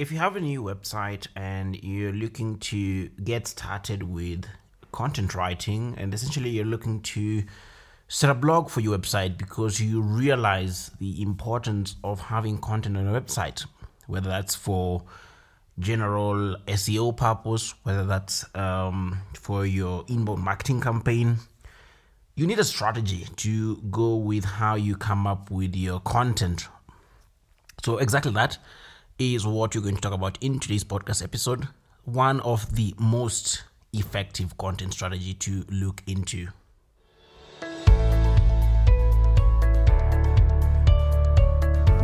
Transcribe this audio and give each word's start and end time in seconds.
if 0.00 0.10
you 0.10 0.16
have 0.16 0.34
a 0.34 0.40
new 0.40 0.62
website 0.62 1.26
and 1.36 1.76
you're 1.84 2.14
looking 2.14 2.58
to 2.58 3.06
get 3.22 3.46
started 3.46 4.02
with 4.02 4.46
content 4.92 5.34
writing, 5.34 5.94
and 5.98 6.14
essentially 6.14 6.48
you're 6.48 6.64
looking 6.64 7.02
to 7.02 7.42
set 8.08 8.30
a 8.30 8.34
blog 8.34 8.70
for 8.70 8.80
your 8.80 8.96
website 8.96 9.36
because 9.36 9.78
you 9.78 10.00
realize 10.00 10.90
the 11.00 11.20
importance 11.20 11.96
of 12.02 12.18
having 12.18 12.56
content 12.56 12.96
on 12.96 13.14
a 13.14 13.20
website, 13.20 13.66
whether 14.06 14.30
that's 14.30 14.54
for 14.54 15.02
general 15.78 16.56
SEO 16.66 17.14
purpose, 17.14 17.74
whether 17.82 18.06
that's 18.06 18.46
um, 18.56 19.20
for 19.34 19.66
your 19.66 20.06
inbound 20.08 20.42
marketing 20.42 20.80
campaign, 20.80 21.36
you 22.36 22.46
need 22.46 22.58
a 22.58 22.64
strategy 22.64 23.26
to 23.36 23.76
go 23.90 24.16
with 24.16 24.46
how 24.46 24.76
you 24.76 24.96
come 24.96 25.26
up 25.26 25.50
with 25.50 25.76
your 25.76 26.00
content. 26.00 26.68
So, 27.84 27.98
exactly 27.98 28.32
that 28.32 28.56
is 29.20 29.46
what 29.46 29.74
you're 29.74 29.82
going 29.82 29.94
to 29.94 30.00
talk 30.00 30.14
about 30.14 30.38
in 30.40 30.58
today's 30.58 30.82
podcast 30.82 31.22
episode. 31.22 31.68
One 32.04 32.40
of 32.40 32.74
the 32.74 32.94
most 32.98 33.64
effective 33.92 34.56
content 34.56 34.94
strategy 34.94 35.34
to 35.34 35.66
look 35.68 36.02
into. 36.06 36.48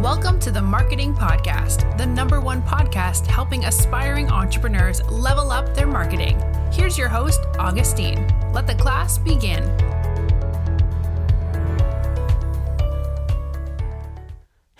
Welcome 0.00 0.40
to 0.40 0.50
the 0.50 0.62
Marketing 0.62 1.14
Podcast, 1.14 1.98
the 1.98 2.06
number 2.06 2.40
one 2.40 2.62
podcast 2.62 3.26
helping 3.26 3.66
aspiring 3.66 4.30
entrepreneurs 4.30 5.02
level 5.10 5.52
up 5.52 5.74
their 5.74 5.86
marketing. 5.86 6.42
Here's 6.72 6.96
your 6.96 7.08
host, 7.08 7.40
Augustine. 7.58 8.26
Let 8.54 8.66
the 8.66 8.74
class 8.74 9.18
begin. 9.18 9.62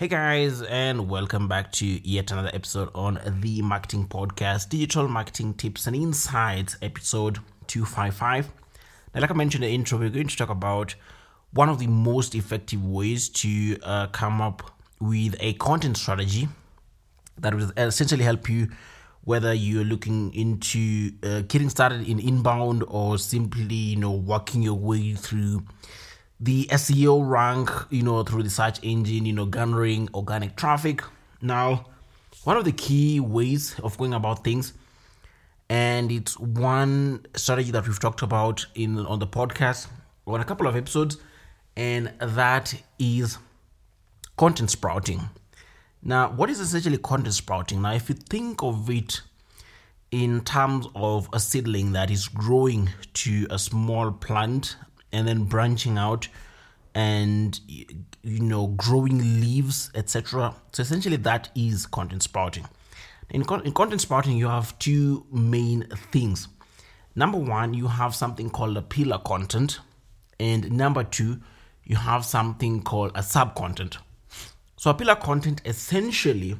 Hey 0.03 0.09
guys, 0.09 0.61
and 0.63 1.07
welcome 1.07 1.47
back 1.47 1.71
to 1.71 1.85
yet 1.85 2.29
another 2.29 2.51
episode 2.53 2.89
on 2.93 3.21
the 3.39 3.61
Marketing 3.61 4.05
Podcast 4.05 4.67
Digital 4.67 5.07
Marketing 5.07 5.53
Tips 5.53 5.87
and 5.87 5.95
Insights, 5.95 6.75
episode 6.81 7.39
255. 7.67 8.51
Now, 9.15 9.21
like 9.21 9.31
I 9.31 9.33
mentioned 9.33 9.63
in 9.63 9.69
the 9.69 9.73
intro, 9.73 9.97
we're 9.97 10.09
going 10.09 10.27
to 10.27 10.35
talk 10.35 10.49
about 10.49 10.93
one 11.53 11.69
of 11.69 11.79
the 11.79 11.87
most 11.87 12.35
effective 12.35 12.85
ways 12.85 13.29
to 13.29 13.77
uh, 13.81 14.07
come 14.07 14.41
up 14.41 14.71
with 14.99 15.37
a 15.39 15.53
content 15.53 15.95
strategy 15.95 16.49
that 17.37 17.55
will 17.55 17.71
essentially 17.77 18.25
help 18.25 18.49
you 18.49 18.71
whether 19.23 19.53
you're 19.53 19.85
looking 19.85 20.33
into 20.33 21.13
uh, 21.23 21.43
getting 21.47 21.69
started 21.69 22.05
in 22.05 22.19
inbound 22.19 22.83
or 22.89 23.17
simply 23.17 23.73
you 23.73 23.95
know 23.95 24.11
working 24.11 24.61
your 24.63 24.73
way 24.73 25.13
through 25.13 25.63
the 26.43 26.65
SEO 26.65 27.27
rank 27.27 27.69
you 27.89 28.03
know 28.03 28.23
through 28.23 28.43
the 28.43 28.49
search 28.49 28.79
engine 28.83 29.25
you 29.25 29.33
know 29.33 29.45
garnering 29.45 30.09
organic 30.13 30.55
traffic 30.55 31.01
now 31.41 31.85
one 32.43 32.57
of 32.57 32.65
the 32.65 32.71
key 32.71 33.19
ways 33.19 33.79
of 33.79 33.97
going 33.97 34.13
about 34.13 34.43
things 34.43 34.73
and 35.69 36.11
it's 36.11 36.37
one 36.39 37.25
strategy 37.35 37.71
that 37.71 37.87
we've 37.87 37.99
talked 37.99 38.21
about 38.21 38.65
in 38.75 38.99
on 39.05 39.19
the 39.19 39.27
podcast 39.27 39.87
on 40.27 40.41
a 40.41 40.43
couple 40.43 40.67
of 40.67 40.75
episodes 40.75 41.17
and 41.75 42.13
that 42.19 42.73
is 42.99 43.37
content 44.37 44.69
sprouting. 44.69 45.29
Now, 46.01 46.29
what 46.29 46.49
is 46.49 46.59
essentially 46.59 46.97
content 46.97 47.33
sprouting? 47.33 47.81
Now, 47.81 47.93
if 47.93 48.09
you 48.09 48.15
think 48.15 48.61
of 48.61 48.89
it 48.89 49.21
in 50.11 50.41
terms 50.41 50.87
of 50.95 51.29
a 51.33 51.39
seedling 51.39 51.93
that 51.93 52.11
is 52.11 52.27
growing 52.27 52.89
to 53.13 53.47
a 53.49 53.57
small 53.57 54.11
plant 54.11 54.75
and 55.13 55.27
then 55.27 55.45
branching 55.45 55.97
out 55.97 56.27
and 56.95 57.59
you 57.67 58.39
know 58.39 58.67
growing 58.67 59.17
leaves 59.39 59.89
etc 59.95 60.53
so 60.71 60.81
essentially 60.81 61.15
that 61.17 61.49
is 61.55 61.85
content 61.85 62.23
sprouting. 62.23 62.65
In, 63.29 63.45
con- 63.45 63.65
in 63.65 63.71
content 63.73 64.01
sprouting 64.01 64.37
you 64.37 64.47
have 64.47 64.77
two 64.79 65.25
main 65.31 65.87
things. 66.11 66.47
Number 67.15 67.37
one 67.37 67.73
you 67.73 67.87
have 67.87 68.13
something 68.13 68.49
called 68.49 68.75
a 68.75 68.81
pillar 68.81 69.19
content 69.19 69.79
and 70.39 70.71
number 70.71 71.03
two 71.03 71.39
you 71.83 71.95
have 71.95 72.25
something 72.25 72.81
called 72.81 73.11
a 73.15 73.23
sub 73.23 73.55
content. 73.55 73.97
So 74.77 74.91
a 74.91 74.93
pillar 74.93 75.15
content 75.15 75.61
essentially 75.65 76.57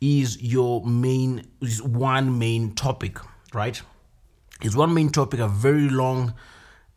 is 0.00 0.40
your 0.42 0.84
main 0.84 1.46
is 1.60 1.82
one 1.82 2.38
main 2.38 2.74
topic, 2.74 3.18
right? 3.52 3.80
Is 4.62 4.76
one 4.76 4.92
main 4.94 5.10
topic 5.10 5.40
a 5.40 5.48
very 5.48 5.88
long 5.88 6.34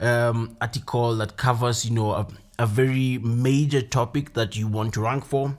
um, 0.04 0.58
article 0.62 1.16
that 1.18 1.38
covers 1.38 1.86
you 1.86 1.92
know 1.92 2.12
a, 2.12 2.28
a 2.60 2.66
very 2.66 3.18
major 3.20 3.82
topic 3.82 4.34
that 4.34 4.56
you 4.56 4.68
want 4.68 4.94
to 4.96 5.02
rank 5.02 5.26
for. 5.26 5.58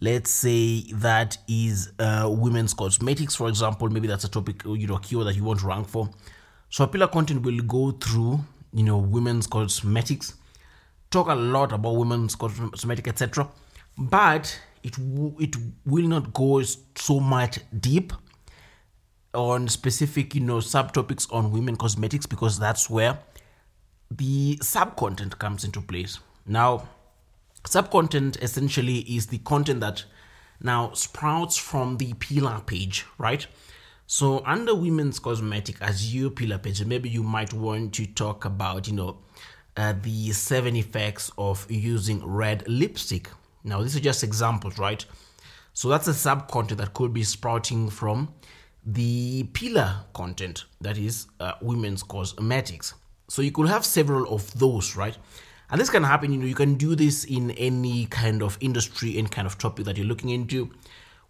Let's 0.00 0.30
say 0.30 0.82
that 0.92 1.38
is 1.48 1.92
uh, 1.98 2.28
women's 2.30 2.74
cosmetics, 2.74 3.34
for 3.34 3.48
example. 3.48 3.88
Maybe 3.88 4.08
that's 4.08 4.24
a 4.24 4.30
topic 4.30 4.62
you 4.64 4.86
know 4.86 4.98
keyword 4.98 5.26
that 5.28 5.36
you 5.36 5.44
want 5.44 5.60
to 5.60 5.66
rank 5.66 5.88
for. 5.88 6.10
So 6.70 6.86
pillar 6.86 7.08
content 7.08 7.42
will 7.42 7.60
go 7.60 7.92
through 7.92 8.40
you 8.72 8.82
know 8.82 8.98
women's 8.98 9.46
cosmetics, 9.46 10.34
talk 11.10 11.28
a 11.28 11.34
lot 11.34 11.72
about 11.72 11.96
women's 11.96 12.34
cosmetics, 12.34 13.08
etc 13.08 13.48
but 13.98 14.60
it 14.82 14.92
w- 14.92 15.36
it 15.40 15.56
will 15.84 16.06
not 16.06 16.32
go 16.32 16.62
so 16.62 17.20
much 17.20 17.58
deep 17.80 18.12
on 19.34 19.68
specific 19.68 20.34
you 20.34 20.40
know 20.40 20.58
subtopics 20.58 21.30
on 21.32 21.50
women 21.50 21.76
cosmetics 21.76 22.26
because 22.26 22.58
that's 22.58 22.88
where 22.88 23.18
the 24.10 24.58
sub 24.62 24.96
content 24.96 25.38
comes 25.38 25.64
into 25.64 25.80
place 25.80 26.18
now 26.46 26.88
sub 27.64 27.90
content 27.90 28.36
essentially 28.42 28.98
is 29.00 29.26
the 29.26 29.38
content 29.38 29.80
that 29.80 30.04
now 30.60 30.92
sprouts 30.92 31.56
from 31.56 31.96
the 31.98 32.12
pillar 32.14 32.60
page 32.66 33.04
right 33.18 33.46
so 34.06 34.42
under 34.46 34.74
women's 34.74 35.18
cosmetic 35.18 35.76
as 35.80 36.14
your 36.14 36.30
pillar 36.30 36.58
page 36.58 36.84
maybe 36.84 37.08
you 37.08 37.22
might 37.22 37.52
want 37.52 37.92
to 37.92 38.06
talk 38.06 38.44
about 38.44 38.86
you 38.86 38.94
know 38.94 39.18
uh, 39.76 39.92
the 40.02 40.32
seven 40.32 40.74
effects 40.76 41.30
of 41.36 41.70
using 41.70 42.24
red 42.24 42.66
lipstick 42.66 43.28
now, 43.66 43.82
these 43.82 43.96
are 43.96 44.00
just 44.00 44.22
examples, 44.22 44.78
right? 44.78 45.04
So 45.72 45.88
that's 45.88 46.06
a 46.06 46.14
sub 46.14 46.48
content 46.48 46.80
that 46.80 46.94
could 46.94 47.12
be 47.12 47.24
sprouting 47.24 47.90
from 47.90 48.32
the 48.86 49.42
pillar 49.52 50.04
content, 50.14 50.64
that 50.80 50.96
is 50.96 51.26
uh, 51.40 51.54
women's 51.60 52.04
cosmetics. 52.04 52.94
So 53.28 53.42
you 53.42 53.52
could 53.52 53.68
have 53.68 53.84
several 53.84 54.32
of 54.32 54.56
those, 54.58 54.96
right? 54.96 55.16
And 55.70 55.80
this 55.80 55.90
can 55.90 56.04
happen, 56.04 56.32
you 56.32 56.38
know, 56.38 56.46
you 56.46 56.54
can 56.54 56.74
do 56.74 56.94
this 56.94 57.24
in 57.24 57.50
any 57.52 58.06
kind 58.06 58.42
of 58.42 58.56
industry, 58.60 59.18
any 59.18 59.28
kind 59.28 59.46
of 59.46 59.58
topic 59.58 59.84
that 59.86 59.96
you're 59.96 60.06
looking 60.06 60.30
into. 60.30 60.70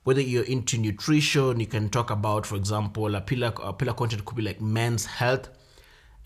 Whether 0.05 0.21
you're 0.21 0.45
into 0.45 0.79
nutrition, 0.79 1.59
you 1.59 1.67
can 1.67 1.89
talk 1.89 2.11
about, 2.11 2.47
for 2.47 2.57
example, 2.57 3.15
a 3.15 3.21
pillar, 3.21 3.53
a 3.63 3.73
pillar 3.73 3.95
content 3.95 4.25
could 4.25 4.37
be 4.37 4.43
like 4.43 4.61
men's 4.61 5.07
health 5.07 5.49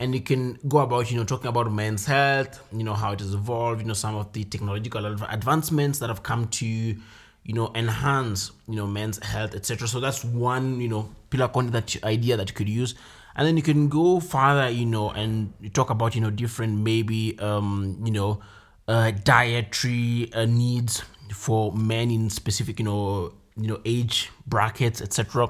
and 0.01 0.15
you 0.15 0.21
can 0.23 0.59
go 0.67 0.79
about 0.79 1.11
you 1.11 1.17
know 1.17 1.25
talking 1.25 1.47
about 1.47 1.71
men's 1.71 2.07
health 2.07 2.67
you 2.73 2.83
know 2.83 2.95
how 2.95 3.13
it 3.13 3.21
has 3.21 3.35
evolved 3.35 3.81
you 3.81 3.87
know 3.87 3.95
some 3.95 4.17
of 4.17 4.33
the 4.33 4.43
technological 4.45 5.05
advancements 5.29 5.99
that 6.01 6.09
have 6.09 6.23
come 6.23 6.49
to 6.49 6.97
you 7.45 7.55
know 7.55 7.71
enhance 7.75 8.53
you 8.69 8.77
know 8.77 8.87
men's 8.87 9.23
health 9.25 9.55
etc 9.55 9.89
so 9.89 10.01
that's 10.01 10.25
one 10.25 10.81
you 10.81 10.89
know 10.89 11.11
pillar 11.31 11.49
content 11.49 11.73
that 11.73 12.05
idea 12.05 12.37
that 12.37 12.49
you 12.49 12.55
could 12.55 12.69
use 12.69 12.95
and 13.37 13.47
then 13.47 13.57
you 13.57 13.63
can 13.63 13.89
go 13.89 14.21
further 14.21 14.69
you 14.69 14.87
know 14.87 15.11
and 15.11 15.53
talk 15.73 15.91
about 15.91 16.15
you 16.15 16.21
know 16.21 16.31
different 16.31 16.79
maybe 16.79 17.39
um 17.41 17.99
you 18.05 18.13
know 18.13 18.41
uh, 18.89 19.13
dietary 19.23 20.33
uh, 20.35 20.45
needs 20.47 21.03
for 21.33 21.73
men 21.73 22.11
in 22.11 22.29
specific 22.29 22.79
you 22.79 22.85
know 22.85 23.33
you 23.57 23.69
know 23.69 23.81
age 23.85 24.31
brackets 24.47 25.01
etc 25.01 25.49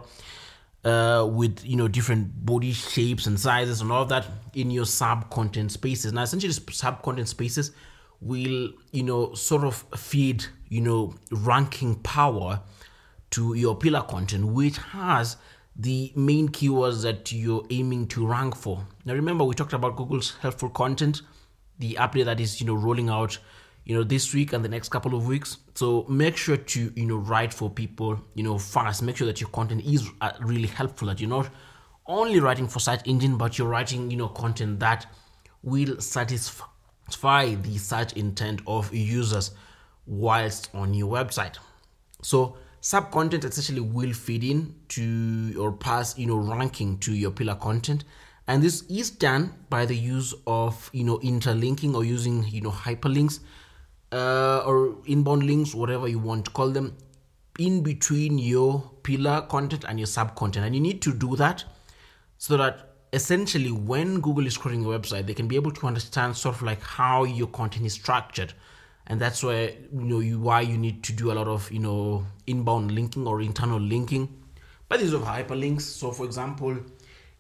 uh, 0.85 1.29
with 1.31 1.65
you 1.65 1.77
know 1.77 1.89
different 1.89 2.45
body 2.47 2.73
shapes 2.73 3.27
and 3.27 3.39
sizes 3.39 3.81
and 3.81 3.93
all 3.93 4.05
that 4.07 4.27
in 4.55 4.71
your 4.71 4.87
sub 4.87 5.31
content 5.31 5.73
spaces. 5.73 6.13
Now, 6.13 6.23
essentially, 6.23 6.53
sub 6.53 7.03
content 7.03 7.29
spaces 7.29 7.73
will 8.21 8.73
you 8.93 9.03
know 9.03 9.35
sort 9.35 9.65
of 9.65 9.85
feed 9.97 10.45
you 10.71 10.81
know 10.81 11.15
ranking 11.31 11.97
power 11.97 12.63
to 13.33 13.55
your 13.55 13.77
pillar 13.77 14.03
content, 14.03 14.47
which 14.47 14.79
has 14.79 15.37
the 15.77 16.13
main 16.17 16.49
keywords 16.49 17.03
that 17.03 17.31
you're 17.31 17.65
aiming 17.71 18.07
to 18.09 18.27
rank 18.27 18.57
for. 18.57 18.87
Now, 19.05 19.15
remember 19.15 19.45
we 19.45 19.55
talked 19.55 19.73
about 19.73 19.97
Google's 19.97 20.37
helpful 20.41 20.71
content, 20.71 21.23
the 21.79 21.95
update 22.01 22.25
that 22.25 22.41
is 22.41 22.61
you 22.61 22.67
know 22.67 22.75
rolling 22.75 23.11
out 23.11 23.39
you 23.85 23.97
know 23.97 24.05
this 24.05 24.33
week 24.33 24.53
and 24.53 24.65
the 24.65 24.69
next 24.69 24.89
couple 24.89 25.15
of 25.15 25.27
weeks. 25.27 25.59
So 25.75 26.07
make 26.09 26.37
sure 26.37 26.57
to 26.57 26.93
you 26.95 27.07
know 27.07 27.17
write 27.17 27.53
for 27.53 27.69
people 27.69 28.21
you 28.35 28.43
know 28.43 28.59
fast. 28.59 29.03
Make 29.03 29.17
sure 29.17 29.27
that 29.27 29.41
your 29.41 29.51
content 29.51 29.85
is 29.85 30.09
uh, 30.21 30.33
really 30.41 30.69
helpful 30.69 31.09
that 31.09 31.21
you're 31.21 31.31
not 31.31 31.51
only 32.07 32.41
writing 32.41 32.67
for 32.67 32.81
search 32.81 33.01
engine 33.05 33.37
but 33.37 33.59
you're 33.59 33.69
writing 33.69 34.11
you 34.11 34.17
know 34.17 34.29
content 34.29 34.81
that 34.81 35.07
will 35.63 36.01
satisfy 36.01 37.55
the 37.55 37.79
search 37.79 38.13
intent 38.15 38.61
of 38.67 38.93
users 38.93 39.53
whilst 40.07 40.71
on 40.75 40.95
your 40.95 41.11
website 41.11 41.57
so 42.23 42.57
sub 42.81 43.11
content 43.11 43.45
essentially 43.45 43.81
will 43.81 44.13
feed 44.13 44.43
in 44.43 44.75
to 44.89 45.55
or 45.61 45.73
pass 45.73 46.19
you 46.19 46.27
know 46.27 46.37
ranking 46.37 46.99
to 46.99 47.13
your 47.15 47.31
pillar 47.31 47.55
content 47.55 48.05
and 48.49 48.63
this 48.63 48.83
is 48.89 49.11
done 49.11 49.53
by 49.69 49.87
the 49.87 49.97
use 49.97 50.35
of 50.47 50.91
you 50.93 51.05
know 51.05 51.21
interlinking 51.21 51.95
or 51.95 52.05
using 52.05 52.45
you 52.49 52.61
know 52.61 52.71
hyperlinks 52.71 53.41
uh, 54.13 54.63
or 54.67 54.97
inbound 55.07 55.45
links, 55.45 55.75
whatever 55.75 56.09
you 56.09 56.19
want 56.19 56.45
to 56.47 56.51
call 56.51 56.71
them, 56.71 56.97
in 57.59 57.83
between 57.83 58.39
your 58.39 58.91
pillar 59.03 59.43
content 59.43 59.85
and 59.89 59.99
your 59.99 60.07
sub 60.07 60.35
content. 60.35 60.67
And 60.67 60.75
you 60.75 60.81
need 60.81 61.03
to 61.03 61.13
do 61.13 61.37
that 61.37 61.65
so 62.39 62.57
that 62.57 62.95
essentially 63.13 63.71
when 63.71 64.21
Google 64.21 64.47
is 64.47 64.57
crawling 64.57 64.83
your 64.83 64.99
website, 64.99 65.27
they 65.27 65.35
can 65.35 65.49
be 65.49 65.57
able 65.57 65.73
to 65.73 65.87
understand 65.87 66.37
sort 66.37 66.57
of 66.57 66.63
like 66.63 66.83
how 66.83 67.25
your 67.25 67.49
content 67.49 67.87
is 67.87 67.95
structured. 67.95 68.55
And 69.11 69.21
that's 69.21 69.43
where 69.43 69.71
you 69.71 70.05
know 70.05 70.21
you 70.21 70.39
why 70.39 70.61
you 70.61 70.79
need 70.79 71.03
to 71.03 71.13
do 71.13 71.33
a 71.33 71.35
lot 71.35 71.49
of 71.49 71.71
you 71.73 71.81
know 71.81 72.25
inbound 72.47 72.93
linking 72.93 73.27
or 73.27 73.43
internal 73.43 73.81
linking 73.81 74.29
by 74.89 74.99
the 74.99 75.03
use 75.03 75.13
of 75.13 75.23
hyperlinks. 75.23 75.83
So 75.83 76.13
for 76.13 76.25
example, 76.25 76.77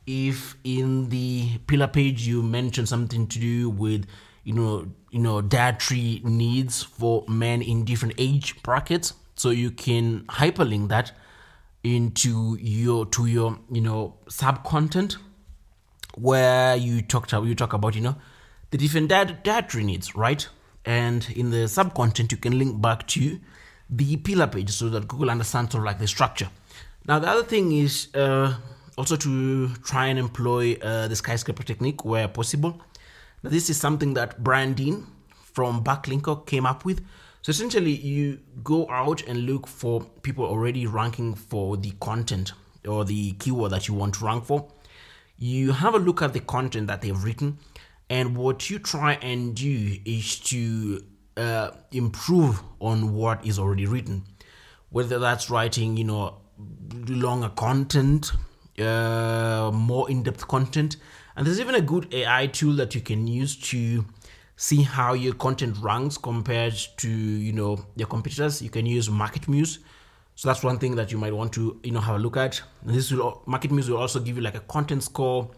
if 0.05 0.56
in 0.64 1.11
the 1.11 1.58
pillar 1.69 1.87
page 1.87 2.26
you 2.26 2.43
mention 2.43 2.87
something 2.87 3.28
to 3.28 3.38
do 3.38 3.70
with 3.70 4.05
you 4.43 4.52
know 4.52 4.90
you 5.12 5.20
know 5.20 5.40
dietary 5.40 6.20
needs 6.25 6.82
for 6.82 7.25
men 7.28 7.62
in 7.62 7.84
different 7.84 8.14
age 8.19 8.61
brackets 8.64 9.14
so 9.37 9.50
you 9.50 9.70
can 9.70 10.25
hyperlink 10.25 10.88
that 10.88 11.12
into 11.84 12.58
your 12.61 13.06
to 13.06 13.26
your 13.26 13.56
you 13.70 13.81
know 13.81 14.17
sub 14.28 14.64
content 14.64 15.19
where 16.17 16.75
you 16.75 17.00
talked 17.00 17.32
you 17.32 17.55
talk 17.55 17.72
about 17.72 17.94
you 17.94 18.00
know 18.00 18.17
the 18.72 18.78
different 18.78 19.08
dietary 19.08 19.84
needs 19.84 20.17
right 20.17 20.49
and 20.85 21.29
in 21.37 21.50
the 21.50 21.69
sub 21.69 21.94
content 21.94 22.32
you 22.32 22.38
can 22.38 22.59
link 22.59 22.81
back 22.81 23.06
to 23.06 23.38
the 23.88 24.17
pillar 24.19 24.47
page 24.47 24.71
so 24.71 24.88
that 24.88 25.09
google 25.09 25.31
understands 25.31 25.73
sort 25.73 25.82
of 25.82 25.87
like 25.87 25.99
the 25.99 26.06
structure 26.06 26.49
now 27.06 27.19
the 27.19 27.29
other 27.29 27.43
thing 27.43 27.73
is 27.73 28.09
uh, 28.15 28.55
also 28.97 29.17
to 29.17 29.69
try 29.85 30.06
and 30.06 30.19
employ 30.19 30.75
uh, 30.82 31.09
the 31.09 31.17
skyscraper 31.17 31.62
technique 31.62 32.05
where 32.05 32.29
possible 32.29 32.81
now, 33.43 33.49
this 33.49 33.71
is 33.71 33.79
something 33.79 34.15
that 34.15 34.44
Brian 34.44 34.75
Dean 34.75 35.06
from 35.31 35.82
Backlinko 35.82 36.47
came 36.47 36.67
up 36.67 36.85
with. 36.85 37.05
So 37.43 37.50
essentially, 37.50 37.93
you 37.93 38.41
go 38.62 38.88
out 38.91 39.23
and 39.23 39.47
look 39.47 39.67
for 39.67 40.03
people 40.23 40.44
already 40.44 40.87
ranking 40.87 41.35
for 41.35 41.79
the 41.79 41.93
content 42.00 42.53
or 42.87 43.05
the 43.06 43.32
keyword 43.32 43.73
that 43.73 43.88
you 43.88 43.94
want 43.94 44.15
to 44.17 44.27
rank 44.27 44.44
for. 44.44 44.69
You 45.38 45.73
have 45.73 45.94
a 45.94 45.99
look 45.99 46.21
at 46.21 46.35
the 46.35 46.41
content 46.41 46.87
that 46.88 47.00
they've 47.00 47.25
written, 47.25 47.59
and 48.10 48.36
what 48.36 48.68
you 48.68 48.80
try 48.80 49.14
and 49.22 49.54
do 49.54 49.96
is 50.04 50.40
to 50.40 51.02
uh, 51.36 51.70
improve 51.92 52.60
on 52.80 53.14
what 53.14 53.46
is 53.46 53.58
already 53.58 53.86
written. 53.86 54.24
Whether 54.90 55.20
that's 55.20 55.48
writing, 55.48 55.96
you 55.96 56.04
know, 56.04 56.38
longer 57.06 57.48
content, 57.50 58.32
uh, 58.80 59.70
more 59.72 60.10
in 60.10 60.24
depth 60.24 60.48
content, 60.48 60.96
and 61.36 61.46
there's 61.46 61.60
even 61.60 61.76
a 61.76 61.80
good 61.80 62.12
AI 62.12 62.48
tool 62.48 62.74
that 62.74 62.94
you 62.96 63.00
can 63.00 63.28
use 63.28 63.56
to 63.70 64.04
see 64.56 64.82
how 64.82 65.14
your 65.14 65.32
content 65.34 65.76
ranks 65.80 66.18
compared 66.18 66.74
to 66.96 67.08
you 67.08 67.52
know 67.52 67.78
your 67.94 68.08
competitors. 68.08 68.60
You 68.60 68.70
can 68.70 68.86
use 68.86 69.08
MarketMuse, 69.08 69.78
So 70.34 70.48
that's 70.48 70.64
one 70.64 70.78
thing 70.78 70.96
that 70.96 71.12
you 71.12 71.18
might 71.18 71.32
want 71.32 71.52
to 71.52 71.78
you 71.84 71.92
know 71.92 72.00
have 72.00 72.16
a 72.16 72.18
look 72.18 72.36
at. 72.36 72.60
And 72.84 72.92
this 72.92 73.12
will 73.12 73.42
MarketMuse 73.46 73.88
will 73.88 73.98
also 73.98 74.18
give 74.18 74.36
you 74.36 74.42
like 74.42 74.56
a 74.56 74.60
content 74.60 75.04
score, 75.04 75.48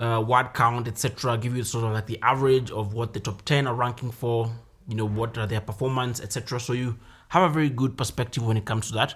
uh, 0.00 0.24
word 0.26 0.52
count, 0.54 0.88
etc. 0.88 1.36
Give 1.38 1.56
you 1.56 1.62
sort 1.62 1.84
of 1.84 1.92
like 1.92 2.06
the 2.06 2.18
average 2.22 2.70
of 2.70 2.94
what 2.94 3.12
the 3.12 3.20
top 3.20 3.42
ten 3.42 3.66
are 3.66 3.74
ranking 3.74 4.10
for. 4.10 4.50
You 4.88 4.96
know 4.96 5.06
what 5.06 5.38
are 5.38 5.46
their 5.46 5.60
performance, 5.60 6.20
etc. 6.20 6.58
So 6.58 6.72
you 6.72 6.98
have 7.28 7.48
a 7.48 7.52
very 7.52 7.70
good 7.70 7.96
perspective 7.96 8.44
when 8.44 8.56
it 8.56 8.64
comes 8.64 8.88
to 8.88 8.94
that. 8.94 9.14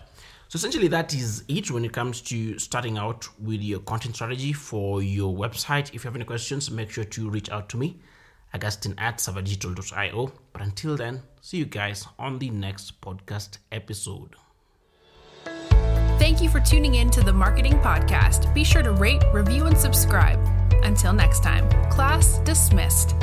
So 0.48 0.56
essentially, 0.56 0.88
that 0.88 1.14
is 1.14 1.42
it 1.48 1.70
when 1.70 1.84
it 1.84 1.92
comes 1.92 2.20
to 2.22 2.58
starting 2.58 2.98
out 2.98 3.26
with 3.40 3.60
your 3.60 3.80
content 3.80 4.14
strategy 4.14 4.52
for 4.52 5.02
your 5.02 5.34
website. 5.34 5.88
If 5.94 6.04
you 6.04 6.08
have 6.08 6.14
any 6.14 6.24
questions, 6.24 6.70
make 6.70 6.90
sure 6.90 7.04
to 7.04 7.30
reach 7.30 7.50
out 7.50 7.68
to 7.70 7.76
me, 7.76 7.98
Augustine 8.52 8.94
at 8.98 9.18
savadigital.io. 9.18 10.32
But 10.52 10.62
until 10.62 10.96
then, 10.96 11.22
see 11.40 11.56
you 11.56 11.64
guys 11.64 12.06
on 12.18 12.38
the 12.38 12.50
next 12.50 13.00
podcast 13.00 13.58
episode. 13.72 14.36
Thank 16.18 16.40
you 16.40 16.48
for 16.48 16.60
tuning 16.60 16.94
in 16.94 17.10
to 17.10 17.22
the 17.22 17.32
Marketing 17.32 17.74
Podcast. 17.80 18.54
Be 18.54 18.62
sure 18.62 18.82
to 18.82 18.92
rate, 18.92 19.22
review, 19.32 19.64
and 19.66 19.76
subscribe. 19.76 20.38
Until 20.84 21.12
next 21.12 21.42
time, 21.42 21.68
class 21.90 22.38
dismissed. 22.44 23.14